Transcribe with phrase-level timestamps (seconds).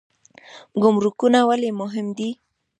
[0.81, 2.29] ګمرکونه ولې مهم دي؟